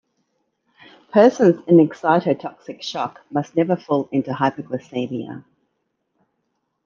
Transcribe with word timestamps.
Persons 1.11 1.61
in 1.67 1.77
excitotoxic 1.77 2.81
shock 2.81 3.21
must 3.29 3.55
never 3.55 3.75
fall 3.75 4.09
into 4.11 4.31
hypoglycemia. 4.31 5.43